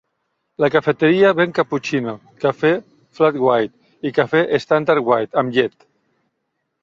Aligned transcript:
La 0.63 0.69
cafeteria 0.75 1.33
ven 1.39 1.51
caputxino, 1.57 2.15
cafè 2.45 2.71
"flat 3.19 3.37
white" 3.47 4.09
i 4.11 4.15
cafè 4.15 4.41
"standard 4.67 5.09
white" 5.11 5.41
amb 5.43 5.59
llet 5.59 5.77